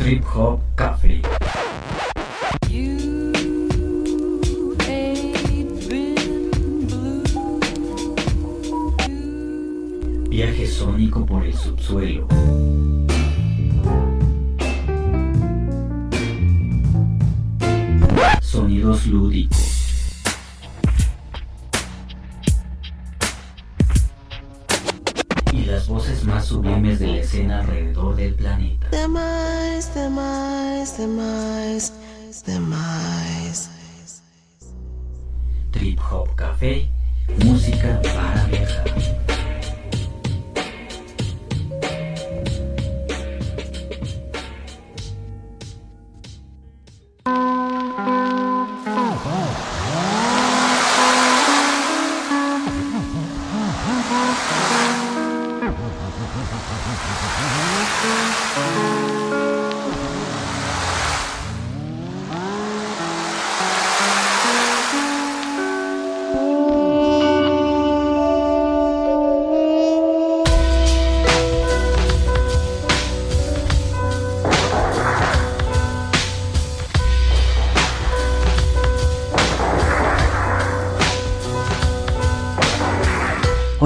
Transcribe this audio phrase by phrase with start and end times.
[0.00, 1.20] Trip Hop Café.
[10.30, 12.26] Viaje sónico por el subsuelo.
[18.40, 19.69] Sonidos lúdicos.
[26.50, 28.88] Más sublimes de la escena alrededor del planeta.
[28.90, 31.92] Demais, demais, demais,
[32.46, 33.39] demais.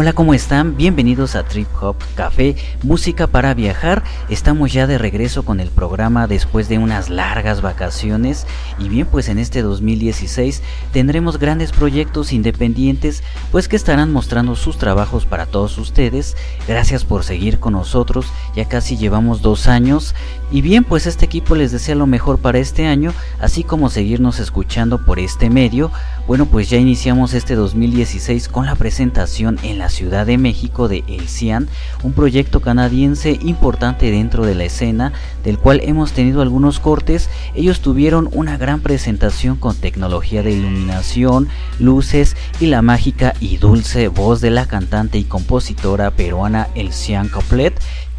[0.04, 0.76] Hola, ¿cómo están?
[0.76, 4.04] Bienvenidos a Trip Hop Café, música para viajar.
[4.28, 8.46] Estamos ya de regreso con el programa después de unas largas vacaciones
[8.78, 13.22] y bien, pues en este 2016 tendremos grandes proyectos independientes,
[13.54, 16.36] pues que estarán mostrando sus trabajos para todos ustedes.
[16.66, 20.12] Gracias por seguir con nosotros, ya casi llevamos dos años
[20.54, 24.38] y bien, pues este equipo les desea lo mejor para este año, así como seguirnos
[24.38, 25.90] escuchando por este medio.
[26.28, 31.02] Bueno, pues ya iniciamos este 2016 con la presentación en la Ciudad de México de
[31.08, 31.68] El Cian,
[32.04, 37.28] un proyecto canadiense importante dentro de la escena, del cual hemos tenido algunos cortes.
[37.54, 41.48] Ellos tuvieron una gran presentación con tecnología de iluminación,
[41.80, 47.28] luces y la mágica y dulce voz de la cantante y compositora peruana El Cian
[47.28, 47.78] Coplet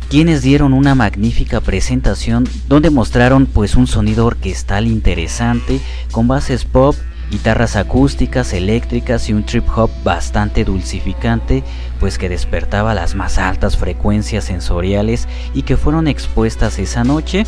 [0.09, 5.81] quienes dieron una magnífica presentación donde mostraron pues un sonido orquestal interesante
[6.11, 6.95] con bases pop
[7.31, 11.63] guitarras acústicas, eléctricas y un trip hop bastante dulcificante,
[11.99, 17.45] pues que despertaba las más altas frecuencias sensoriales y que fueron expuestas esa noche.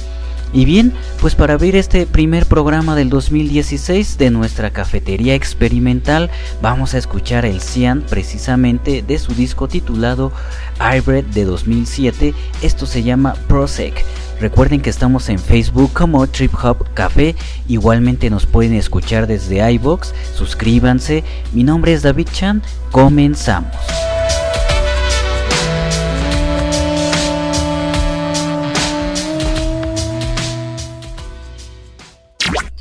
[0.53, 6.29] Y bien, pues para abrir este primer programa del 2016 de nuestra cafetería experimental,
[6.61, 10.31] vamos a escuchar el Cian precisamente de su disco titulado
[10.79, 12.33] Hybrid de 2007.
[12.61, 14.05] Esto se llama Prosec.
[14.39, 17.35] Recuerden que estamos en Facebook como Trip Hop Café.
[17.67, 20.13] Igualmente nos pueden escuchar desde iBox.
[20.35, 21.23] Suscríbanse.
[21.53, 22.61] Mi nombre es David Chan.
[22.91, 23.73] Comenzamos.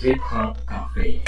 [0.07, 1.21] Trip Hop Café.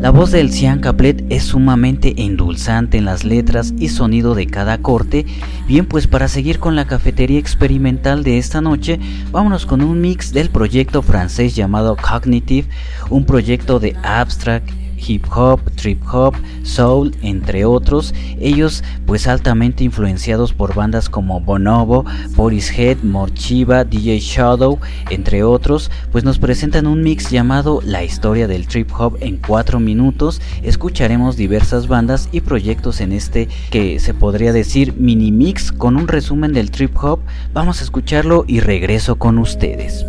[0.00, 4.76] La voz del Cian Caplet es sumamente endulzante en las letras y sonido de cada
[4.78, 5.24] corte.
[5.66, 9.00] Bien, pues para seguir con la cafetería experimental de esta noche,
[9.32, 12.68] vámonos con un mix del proyecto francés llamado Cognitive,
[13.08, 20.52] un proyecto de abstract hip hop, trip hop, soul, entre otros, ellos pues altamente influenciados
[20.52, 22.04] por bandas como Bonobo,
[22.36, 24.78] Head, Morchiva, DJ Shadow,
[25.10, 29.80] entre otros, pues nos presentan un mix llamado La historia del trip hop en 4
[29.80, 35.96] minutos, escucharemos diversas bandas y proyectos en este que se podría decir mini mix con
[35.96, 37.20] un resumen del trip hop,
[37.52, 40.04] vamos a escucharlo y regreso con ustedes.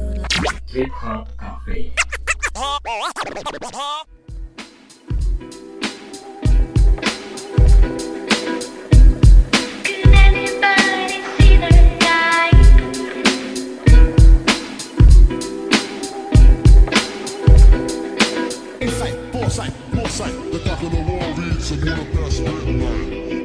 [0.67, 1.27] Trip Hop.
[20.77, 23.36] Back of the wall reads, I'm one of best written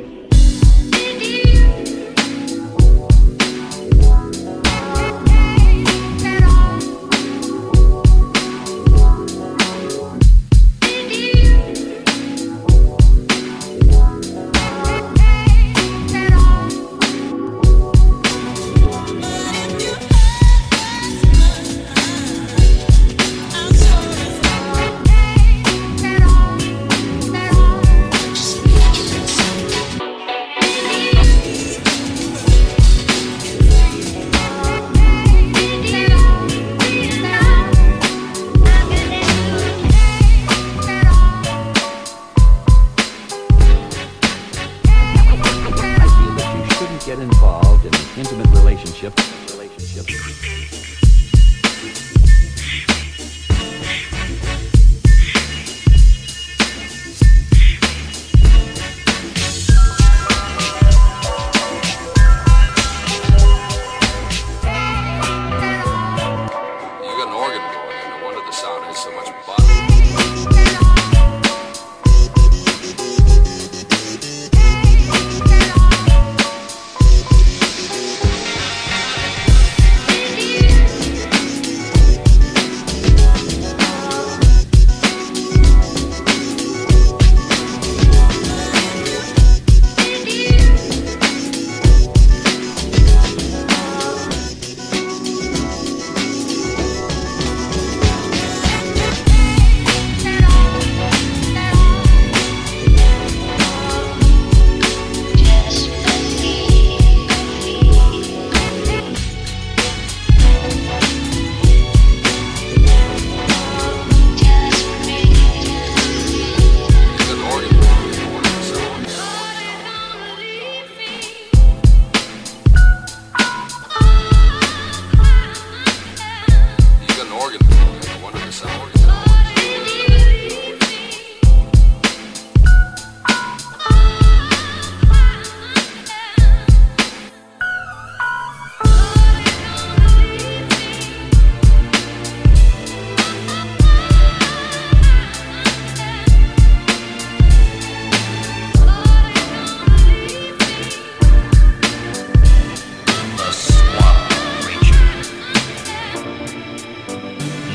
[47.17, 49.13] get involved in an intimate relationship.
[49.51, 50.07] relationship.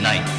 [0.08, 0.37] night.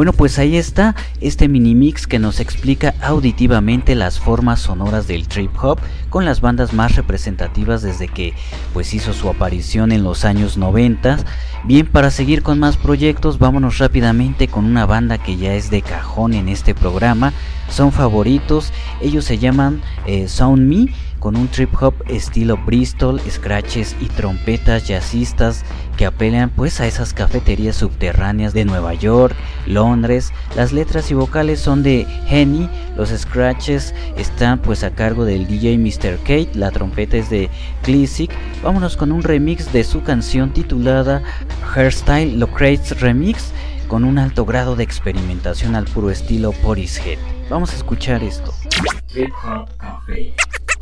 [0.00, 5.28] Bueno, pues ahí está este mini mix que nos explica auditivamente las formas sonoras del
[5.28, 5.78] trip hop
[6.08, 8.32] con las bandas más representativas desde que
[8.72, 11.18] pues hizo su aparición en los años 90.
[11.64, 15.82] Bien, para seguir con más proyectos, vámonos rápidamente con una banda que ya es de
[15.82, 17.34] cajón en este programa.
[17.68, 23.94] Son favoritos, ellos se llaman eh, Sound Me con un trip hop estilo Bristol, scratches
[24.00, 25.64] y trompetas jazzistas
[25.96, 29.36] que apelan pues a esas cafeterías subterráneas de Nueva York,
[29.66, 30.32] Londres.
[30.56, 35.78] Las letras y vocales son de Henny, los scratches están pues a cargo del DJ
[35.78, 36.18] Mr.
[36.20, 37.50] Kate, la trompeta es de
[37.82, 38.30] Classic.
[38.62, 41.22] Vámonos con un remix de su canción titulada
[41.74, 43.52] Hairstyle Locrates Remix
[43.88, 47.18] con un alto grado de experimentación al puro estilo Portishead.
[47.50, 48.54] Vamos a escuchar esto.
[49.44, 50.32] Hop Café.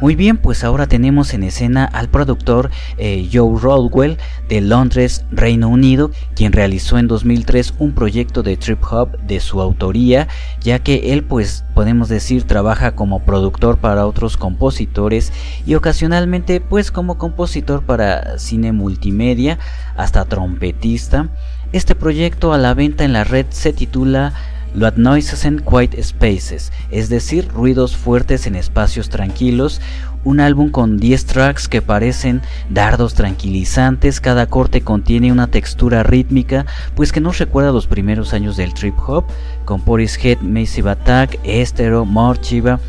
[0.00, 4.16] Muy bien, pues ahora tenemos en escena al productor eh, Joe Rodwell
[4.48, 9.60] de Londres, Reino Unido, quien realizó en 2003 un proyecto de trip hop de su
[9.60, 10.26] autoría,
[10.62, 15.34] ya que él pues podemos decir trabaja como productor para otros compositores
[15.66, 19.58] y ocasionalmente pues como compositor para cine multimedia,
[19.96, 21.28] hasta trompetista.
[21.72, 24.32] Este proyecto a la venta en la red se titula
[24.74, 29.80] Loud Noises and Quiet Spaces, es decir, ruidos fuertes en espacios tranquilos,
[30.24, 36.66] un álbum con 10 tracks que parecen dardos tranquilizantes, cada corte contiene una textura rítmica,
[36.94, 39.24] pues que nos recuerda los primeros años del trip hop,
[39.64, 42.80] con Head, Massive Attack, Estero, Morchiva,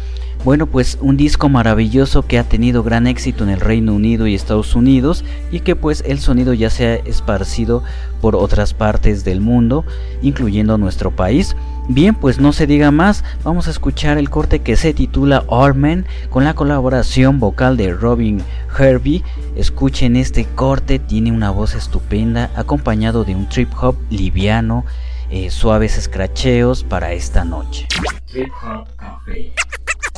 [0.43, 4.34] bueno, pues un disco maravilloso que ha tenido gran éxito en el Reino Unido y
[4.34, 7.84] Estados Unidos y que pues el sonido ya se ha esparcido
[8.21, 9.86] por otras partes del mundo,
[10.21, 11.56] incluyendo nuestro país.
[11.89, 15.75] Bien, pues no se diga más, vamos a escuchar el corte que se titula All
[15.75, 18.41] Men con la colaboración vocal de Robin
[18.77, 19.23] Herbie.
[19.56, 24.86] Escuchen este corte, tiene una voz estupenda, acompañado de un trip hop liviano,
[25.30, 27.88] eh, suaves escracheos para esta noche.
[28.25, 29.54] Trip Hop Café.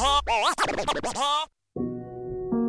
[0.03, 2.62] ハハハハハ!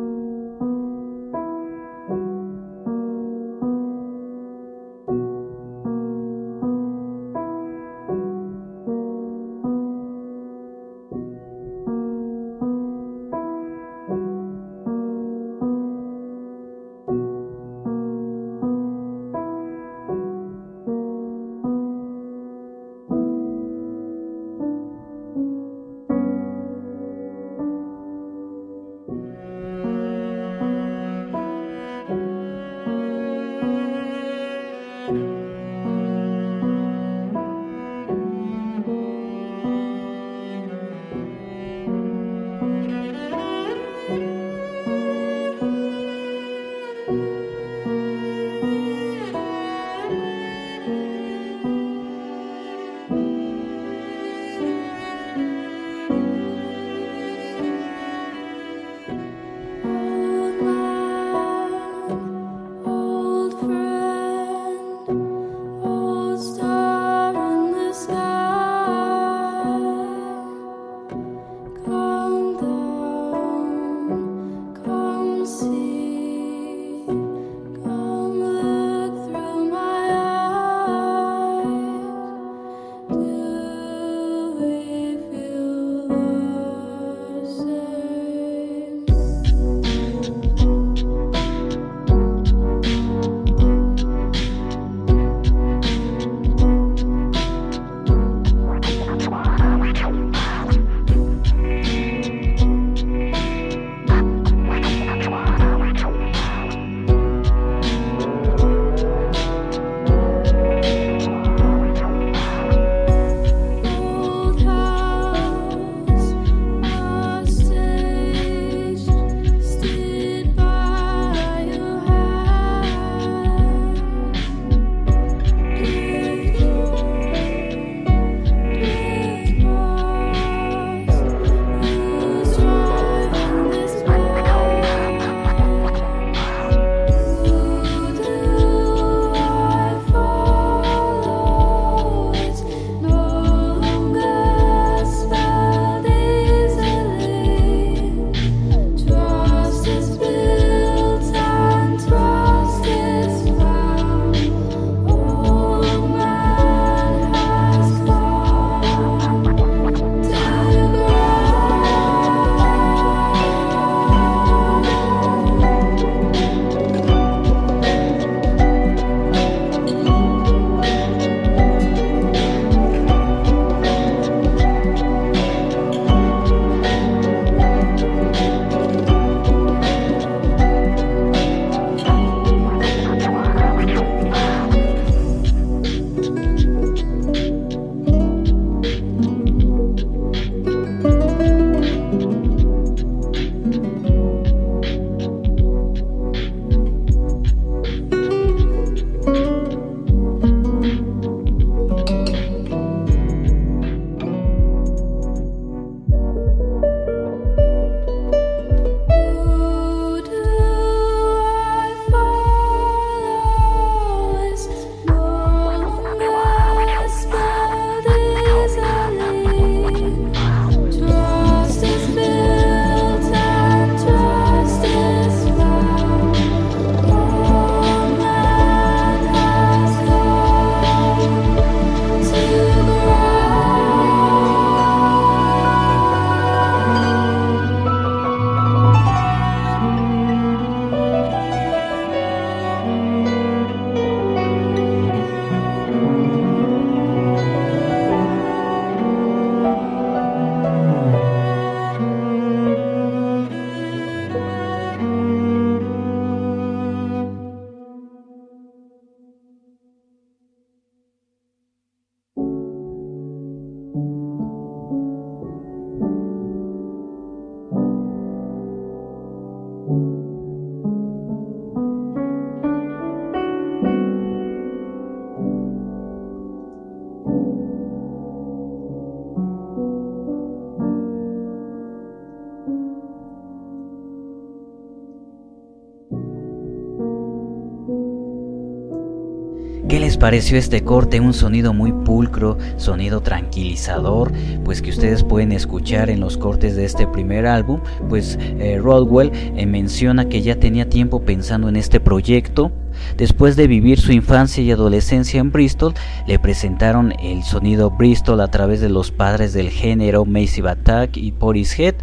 [290.25, 291.19] Pareció este corte?
[291.19, 294.31] Un sonido muy pulcro, sonido tranquilizador,
[294.63, 297.79] pues que ustedes pueden escuchar en los cortes de este primer álbum.
[298.09, 302.71] Pues eh, Rodwell eh, menciona que ya tenía tiempo pensando en este proyecto.
[303.17, 305.93] Después de vivir su infancia y adolescencia en Bristol,
[306.27, 311.31] le presentaron el sonido Bristol a través de los padres del género Massive Attack y
[311.31, 311.95] Portishead.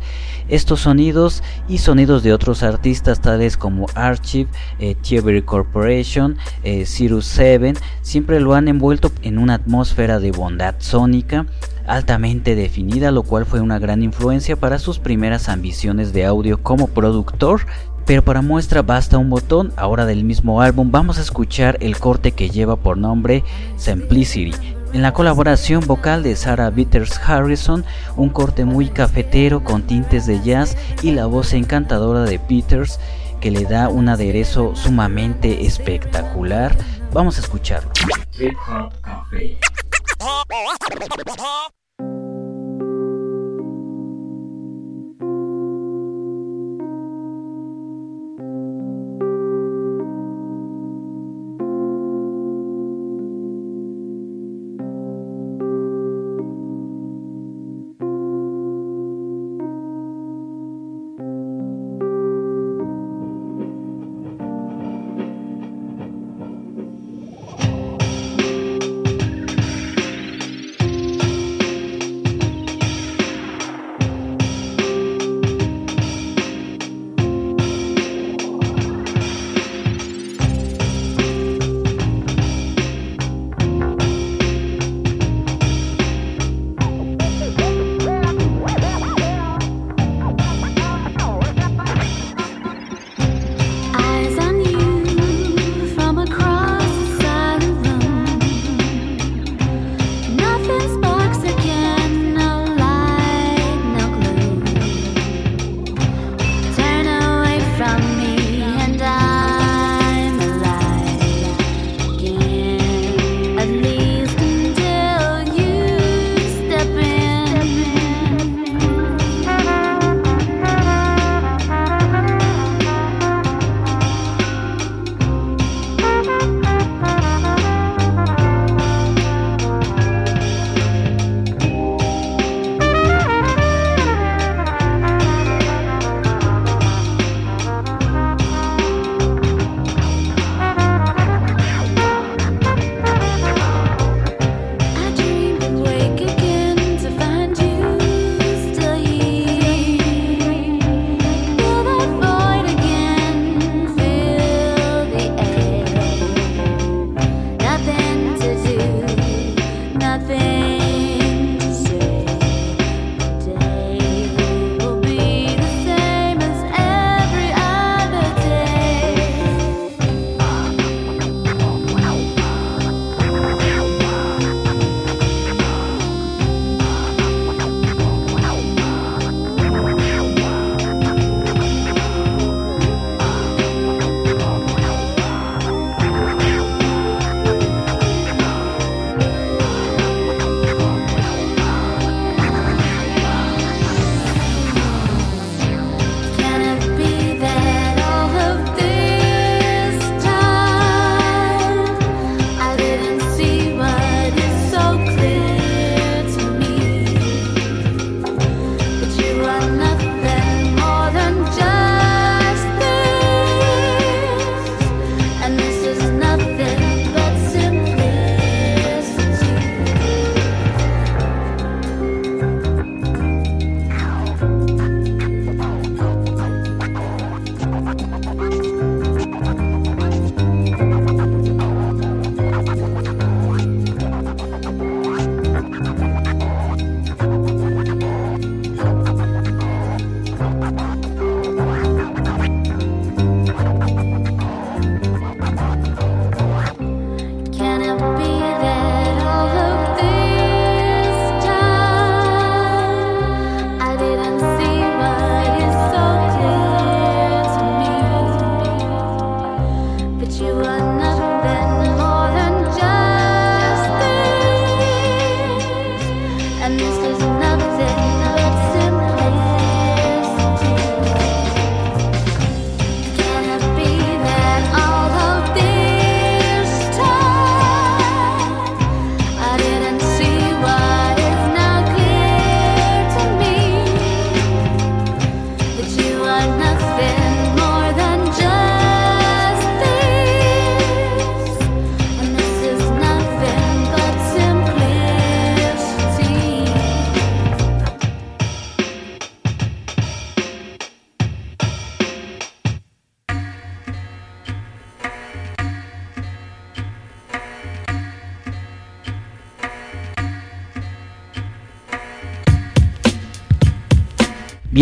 [0.48, 4.96] Estos sonidos y sonidos de otros artistas tales como Archive, eh,
[5.44, 11.46] Corporation, eh, Cirrus 7, siempre lo han envuelto en una atmósfera de bondad sónica
[11.86, 16.88] altamente definida, lo cual fue una gran influencia para sus primeras ambiciones de audio como
[16.88, 17.66] productor.
[18.06, 22.32] Pero para muestra basta un botón, ahora del mismo álbum vamos a escuchar el corte
[22.32, 23.44] que lleva por nombre
[23.76, 24.52] Simplicity,
[24.92, 27.84] en la colaboración vocal de Sarah Bitters Harrison,
[28.16, 33.00] un corte muy cafetero con tintes de jazz y la voz encantadora de Peters
[33.40, 36.76] que le da un aderezo sumamente espectacular.
[37.12, 37.90] Vamos a escucharlo.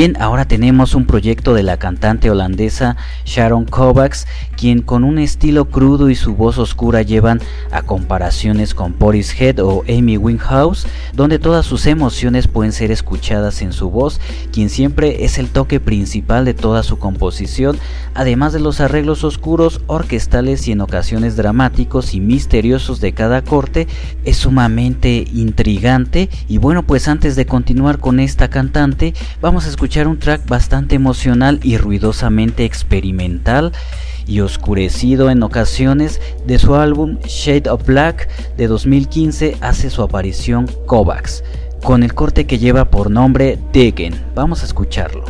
[0.01, 5.67] Bien, ahora tenemos un proyecto de la cantante holandesa Sharon Kovacs, quien con un estilo
[5.67, 7.39] crudo y su voz oscura llevan
[7.71, 10.87] a comparaciones con Head o Amy Winehouse,
[11.21, 14.23] donde todas sus emociones pueden ser escuchadas en su voz,
[14.55, 17.79] quien siempre es el toque principal de toda su composición,
[18.15, 23.87] además de los arreglos oscuros, orquestales y en ocasiones dramáticos y misteriosos de cada corte,
[24.25, 26.31] es sumamente intrigante.
[26.49, 30.95] Y bueno, pues antes de continuar con esta cantante, vamos a escuchar un track bastante
[30.95, 33.73] emocional y ruidosamente experimental
[34.31, 40.71] y oscurecido en ocasiones de su álbum Shade of Black de 2015 hace su aparición
[40.87, 41.43] Kovacs,
[41.83, 44.25] con el corte que lleva por nombre Degen.
[44.37, 45.25] Vamos a escucharlo.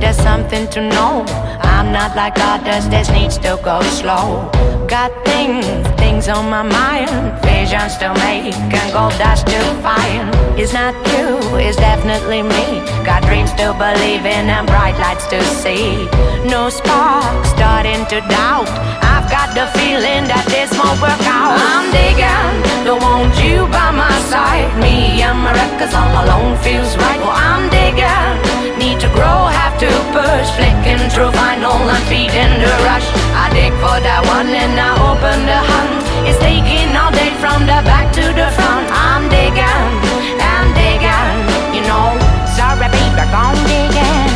[0.00, 1.24] There's something to know.
[1.62, 4.50] I'm not like others, this needs to go slow.
[4.86, 5.66] Got things,
[5.98, 7.10] things on my mind.
[7.42, 10.34] Visions to make and gold dust to find.
[10.58, 12.66] It's not you, it's definitely me.
[13.04, 16.06] Got dreams to believe in and bright lights to see.
[16.48, 18.68] No spark, starting to doubt.
[19.02, 19.17] Got
[19.58, 21.58] the feeling that this won't work out.
[21.58, 24.70] I'm digging, don't want you by my side.
[24.78, 27.18] Me and my records all alone feels right.
[27.18, 30.46] Well, I'm digging need to grow, have to push.
[30.54, 33.06] Flicking through vinyl and feeding the rush.
[33.34, 36.06] I dig for that one and I open the hunt.
[36.22, 38.86] It's taking all day from the back to the front.
[38.94, 39.90] I'm digging
[40.38, 41.38] and digging,
[41.74, 42.14] you know.
[42.54, 44.30] Sorry, baby, I'm digging.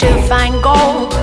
[0.00, 1.19] To find gold,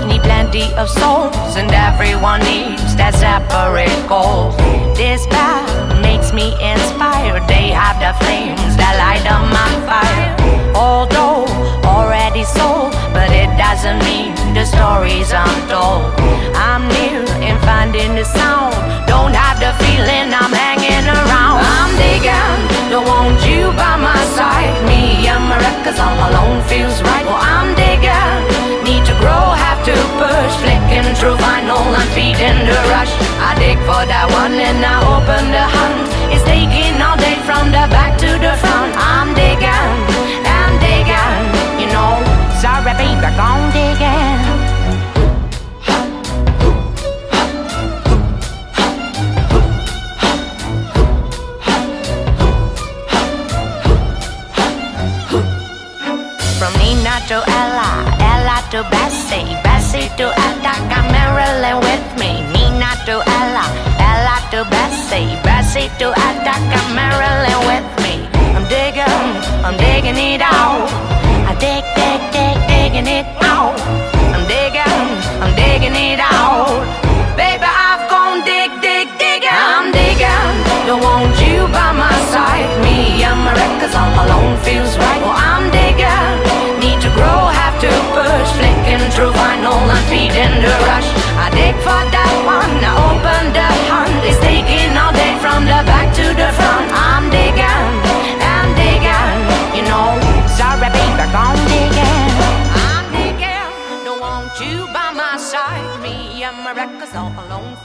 [0.63, 4.49] of souls, and everyone needs that separate goal.
[4.97, 5.69] This path
[6.01, 7.45] makes me inspired.
[7.45, 10.33] They have the flames that light up my fire.
[10.73, 11.45] Although
[11.85, 16.09] already sold, but it doesn't mean the stories I'm told.
[16.57, 18.73] I'm near in finding the sound.
[19.05, 21.61] Don't have the feeling I'm hanging around.
[21.61, 24.73] I'm digging, don't want you by my side.
[24.89, 27.25] Me and my records all alone feels right.
[27.29, 28.41] Well, I'm digging,
[28.81, 29.56] need to grow,
[29.87, 30.53] have to push.
[30.61, 33.11] Flicking through vinyl, I'm feeding the rush.
[33.39, 35.16] I dig for that one and I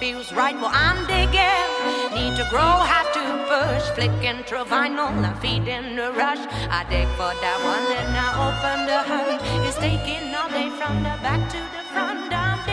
[0.02, 0.56] feels right.
[0.56, 1.70] Well, I'm digging,
[2.18, 3.84] need to grow, have to push.
[3.94, 6.42] Flicking through vinyl and feeding the rush.
[6.78, 9.40] I dig for that one and I open the hunt.
[9.64, 12.34] It's taking all day from the back to the front.
[12.34, 12.71] I'm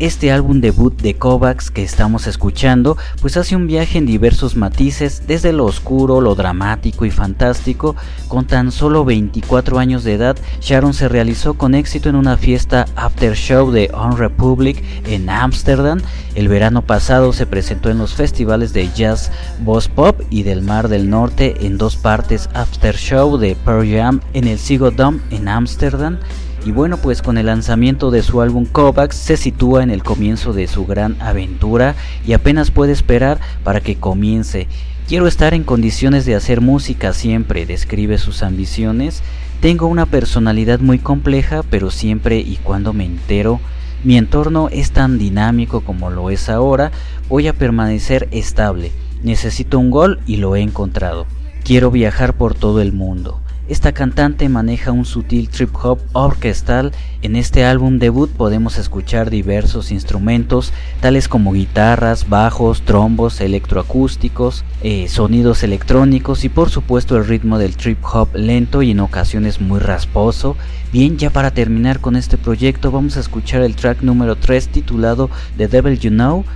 [0.00, 5.24] Este álbum debut de Kovacs que estamos escuchando pues hace un viaje en diversos matices
[5.26, 7.96] desde lo oscuro, lo dramático y fantástico.
[8.28, 12.86] Con tan solo 24 años de edad, Sharon se realizó con éxito en una fiesta
[12.94, 16.00] after show de On Republic en Ámsterdam.
[16.36, 19.32] El verano pasado se presentó en los festivales de jazz
[19.64, 24.20] Boss Pop y del Mar del Norte en dos partes after show de Pearl Jam
[24.32, 26.18] en el Sigo Dome en Ámsterdam.
[26.66, 30.52] Y bueno, pues con el lanzamiento de su álbum Kovacs se sitúa en el comienzo
[30.52, 31.94] de su gran aventura
[32.26, 34.66] y apenas puede esperar para que comience.
[35.06, 39.22] Quiero estar en condiciones de hacer música siempre, describe sus ambiciones.
[39.60, 43.60] Tengo una personalidad muy compleja, pero siempre y cuando me entero,
[44.04, 46.92] Mi entorno es tan dinámico como lo es ahora,
[47.28, 48.92] voy a permanecer estable.
[49.24, 51.26] Necesito un gol y lo he encontrado.
[51.64, 53.40] Quiero viajar por todo el mundo.
[53.68, 56.92] Esta cantante maneja un sutil trip hop orquestal.
[57.20, 60.72] En este álbum debut podemos escuchar diversos instrumentos,
[61.02, 67.76] tales como guitarras, bajos, trombos, electroacústicos, eh, sonidos electrónicos y por supuesto el ritmo del
[67.76, 70.56] trip hop lento y en ocasiones muy rasposo.
[70.90, 75.28] Bien, ya para terminar con este proyecto vamos a escuchar el track número 3 titulado
[75.58, 76.46] The Devil You Know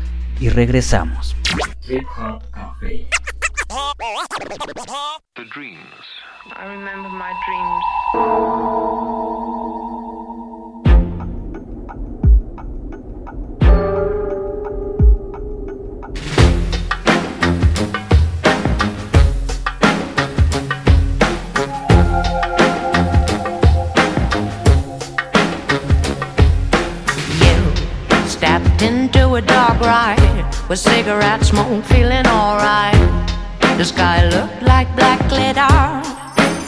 [0.40, 1.36] y regresamos.
[1.82, 3.06] Trip Hop Café.
[5.34, 6.21] The dreams.
[6.54, 7.84] I remember my dreams.
[27.40, 32.94] You stepped into a dark ride with cigarette smoke, feeling alright.
[33.78, 36.21] The sky looked like black glitter.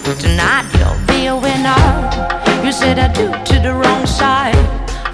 [0.05, 1.85] Tonight you'll be a winner.
[2.63, 4.55] You said I do to the wrong side.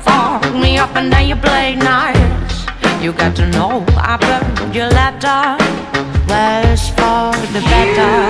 [0.02, 2.66] Fuck me up and then you play nice.
[3.00, 5.56] You got to know I burned your letter.
[6.28, 8.29] Worse for the better.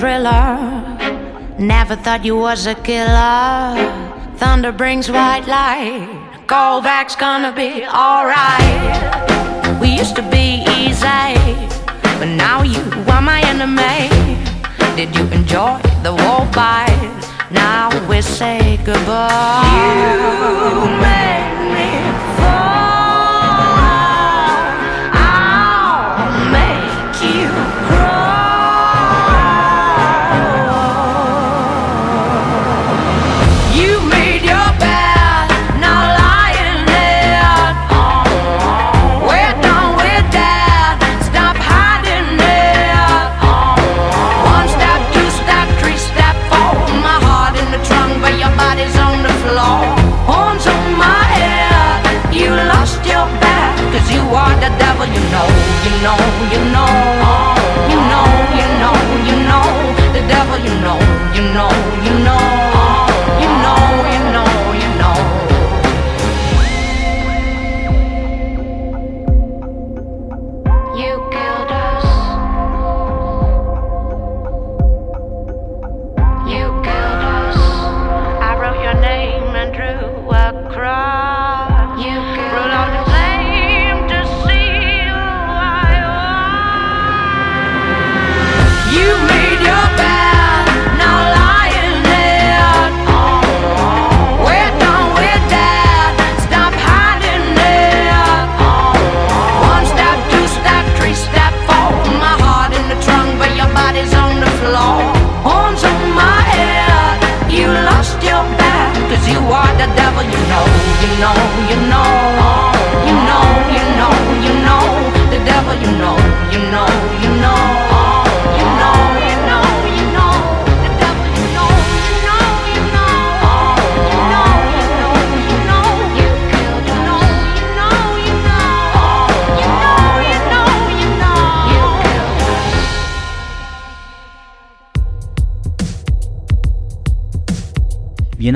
[0.00, 0.56] Thriller.
[1.58, 3.76] Never thought you was a killer.
[4.40, 6.08] Thunder brings white light.
[6.46, 9.78] Callback's gonna be alright.
[9.78, 11.36] We used to be easy,
[12.18, 12.82] but now you
[13.12, 14.08] are my enemy.
[14.96, 17.12] Did you enjoy the war fight?
[17.50, 19.68] Now we say goodbye.
[20.72, 21.88] You made me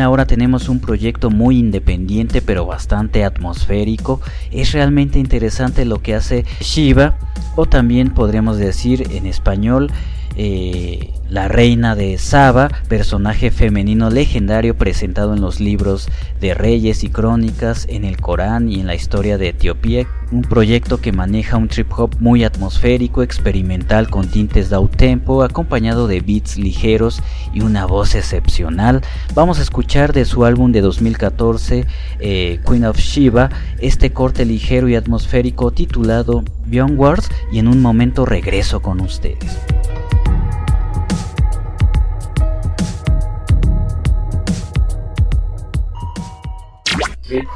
[0.04, 4.20] ahora tenemos un proyecto muy independiente pero bastante atmosférico.
[4.52, 7.18] Es realmente interesante lo que hace Shiva
[7.56, 9.90] o también podríamos decir en español
[10.36, 16.08] eh, la reina de Saba, personaje femenino legendario presentado en los libros
[16.40, 21.00] de Reyes y Crónicas, en el Corán y en la historia de Etiopía, un proyecto
[21.00, 26.56] que maneja un trip hop muy atmosférico, experimental con tintes de tempo, acompañado de beats
[26.56, 27.22] ligeros
[27.52, 29.00] y una voz excepcional.
[29.34, 31.86] Vamos a escuchar de su álbum de 2014,
[32.18, 37.80] eh, Queen of Shiva, este corte ligero y atmosférico titulado Beyond Wars y en un
[37.80, 39.58] momento regreso con ustedes.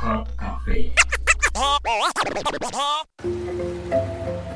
[0.03, 1.08] Hop.
[1.59, 1.81] バ
[2.15, 4.48] タバタバタバタ。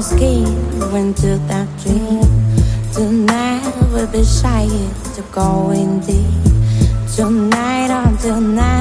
[0.00, 2.22] no scheme into that dream.
[2.94, 4.66] To never be shy
[5.14, 6.24] to going deep.
[7.14, 8.79] Tonight on tonight.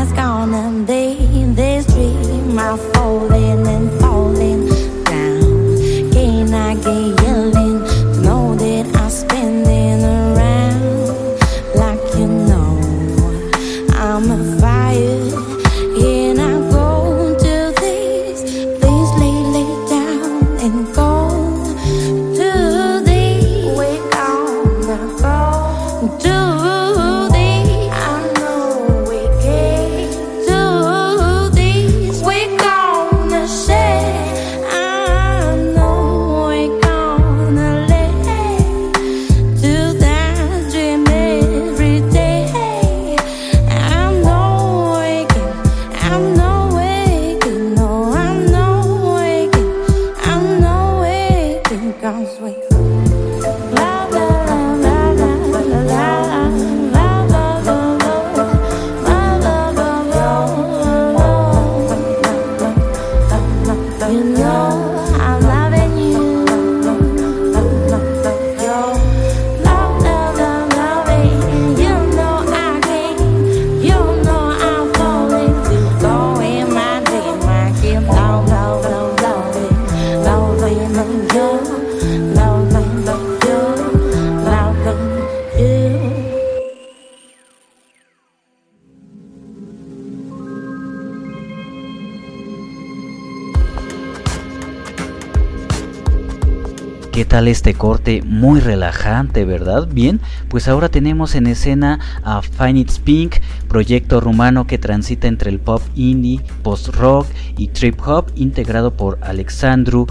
[97.20, 98.22] ¿Qué tal este corte?
[98.26, 99.89] Muy relajante, ¿verdad?
[99.91, 105.49] Bien, pues ahora tenemos en escena a Find It's Pink, proyecto rumano que transita entre
[105.49, 110.07] el pop indie, post-rock y trip hop, integrado por Alexandru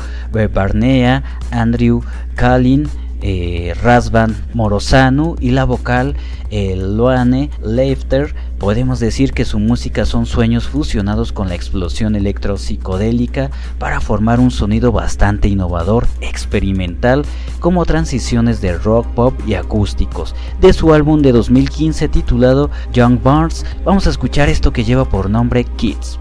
[0.52, 2.02] Barnea, Andrew
[2.34, 2.90] Kalin,
[3.20, 6.14] eh, Razvan Morozanu y la vocal
[6.50, 8.34] eh, Loane Leifter.
[8.58, 14.50] Podemos decir que su música son sueños fusionados con la explosión electro-psicodélica para formar un
[14.50, 17.24] sonido bastante innovador, experimental,
[17.60, 20.34] como transiciones de rock, pop y acústicos.
[20.60, 25.30] De su álbum de 2015 titulado Young Barnes, vamos a escuchar esto que lleva por
[25.30, 26.18] nombre Kids.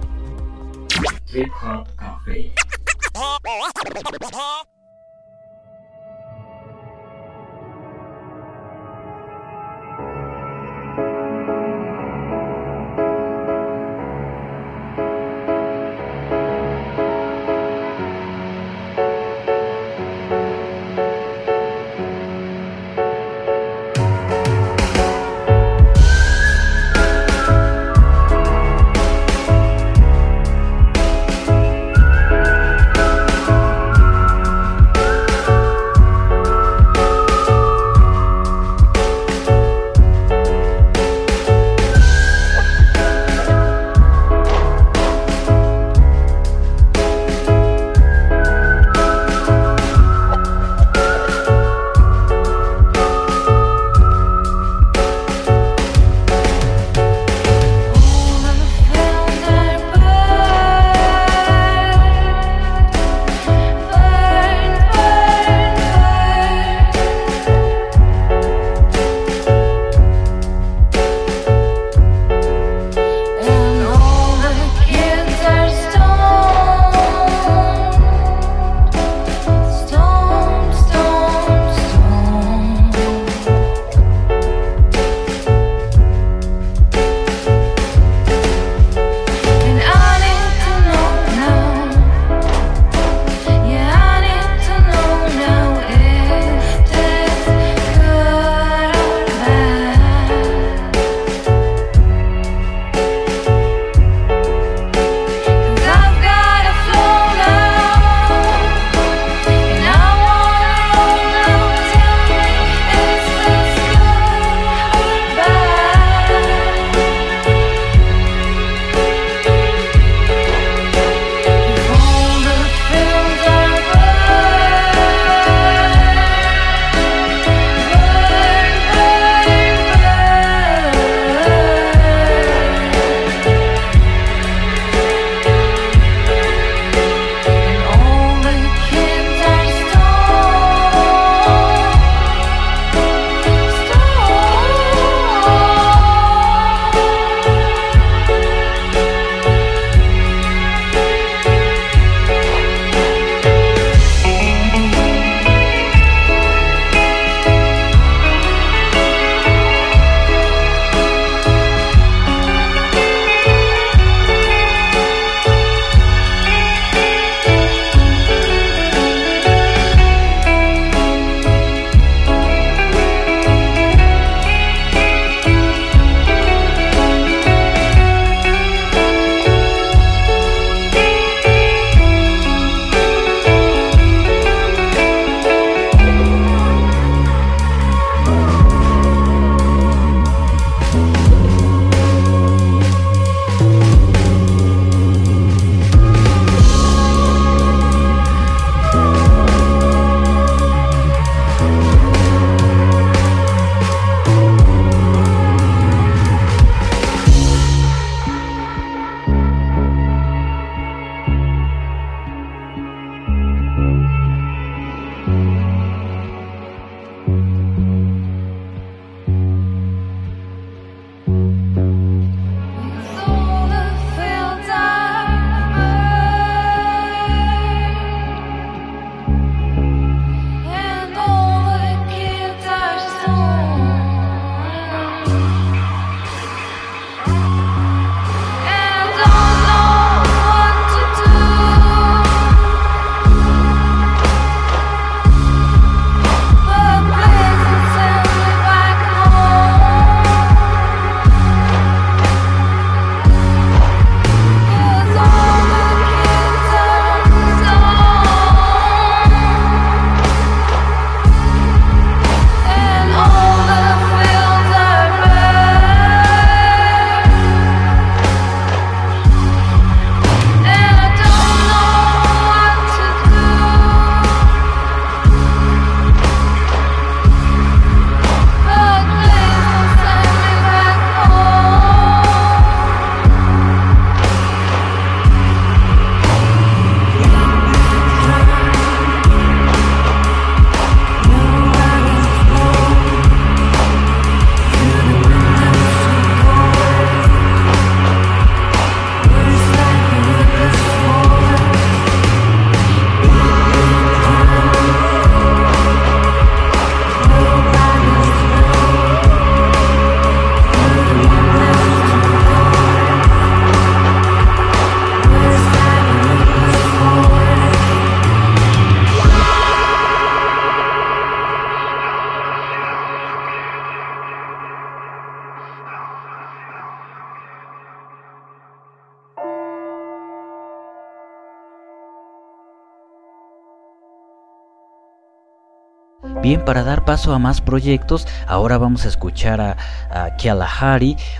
[336.65, 339.77] Para dar paso a más proyectos, ahora vamos a escuchar a,
[340.11, 340.37] a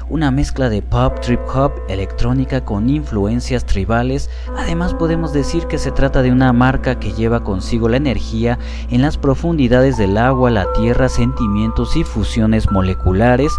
[0.10, 4.30] una mezcla de pop, trip hop, electrónica con influencias tribales.
[4.58, 8.58] Además podemos decir que se trata de una marca que lleva consigo la energía
[8.90, 13.52] en las profundidades del agua, la tierra, sentimientos y fusiones moleculares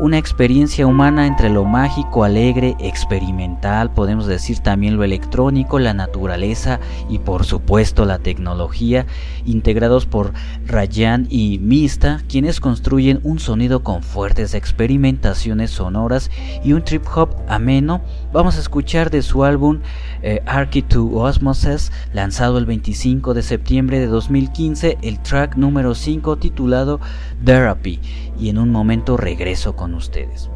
[0.00, 6.80] una experiencia humana entre lo mágico, alegre, experimental, podemos decir también lo electrónico, la naturaleza
[7.10, 9.04] y por supuesto la tecnología,
[9.44, 10.32] integrados por
[10.66, 16.30] Rayan y Mista, quienes construyen un sonido con fuertes experimentaciones sonoras
[16.64, 18.00] y un trip hop ameno.
[18.32, 19.80] Vamos a escuchar de su álbum
[20.22, 26.36] eh, Archy to Osmosis, lanzado el 25 de septiembre de 2015, el track número 5
[26.36, 27.00] titulado
[27.44, 28.00] Therapy,
[28.40, 30.50] y en un momento regreso con ustedes.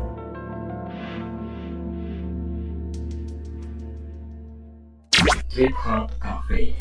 [5.48, 6.76] Trip Hop Café.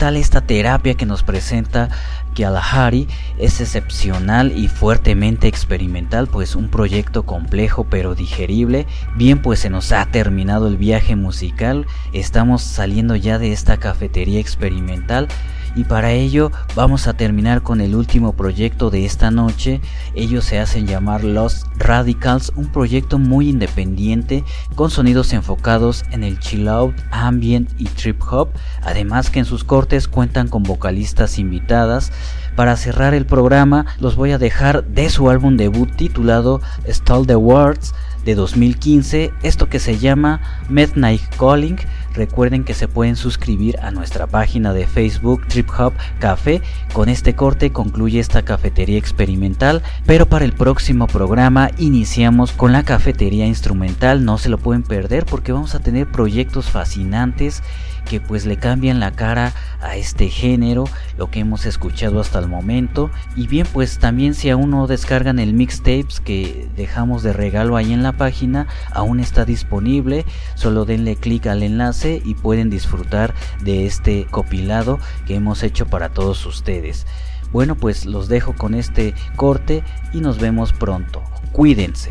[0.00, 1.90] Tal esta terapia que nos presenta
[2.34, 3.06] Kalahari?
[3.38, 8.86] Es excepcional y fuertemente experimental, pues un proyecto complejo pero digerible.
[9.16, 14.40] Bien, pues se nos ha terminado el viaje musical, estamos saliendo ya de esta cafetería
[14.40, 15.28] experimental
[15.76, 19.82] y para ello vamos a terminar con el último proyecto de esta noche.
[20.14, 24.44] Ellos se hacen llamar Los Radicals, un proyecto muy independiente
[24.76, 28.50] con sonidos enfocados en el chill out, ambient y trip hop,
[28.82, 32.12] además que en sus cortes cuentan con vocalistas invitadas.
[32.54, 37.34] Para cerrar el programa los voy a dejar de su álbum debut titulado Stall the
[37.34, 37.92] Words
[38.24, 41.78] de 2015, esto que se llama Midnight Calling.
[42.14, 46.60] Recuerden que se pueden suscribir a nuestra página de Facebook Trip Hop Café.
[46.92, 52.82] Con este corte concluye esta cafetería experimental, pero para el próximo programa iniciamos con la
[52.82, 54.24] cafetería instrumental.
[54.24, 57.62] No se lo pueden perder porque vamos a tener proyectos fascinantes
[58.10, 60.82] que pues le cambian la cara a este género,
[61.16, 63.08] lo que hemos escuchado hasta el momento.
[63.36, 67.92] Y bien, pues también si aún no descargan el mixtapes que dejamos de regalo ahí
[67.92, 70.24] en la página, aún está disponible.
[70.56, 73.32] Solo denle clic al enlace y pueden disfrutar
[73.62, 74.98] de este copilado
[75.28, 77.06] que hemos hecho para todos ustedes.
[77.52, 81.22] Bueno, pues los dejo con este corte y nos vemos pronto.
[81.52, 82.10] Cuídense.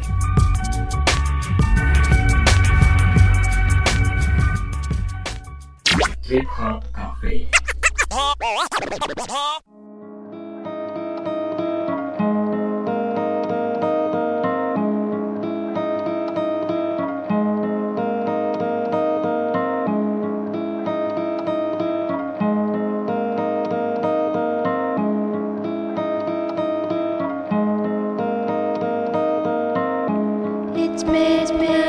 [6.30, 7.50] Trip Hop Cafe.
[30.76, 31.89] It's midnight calling.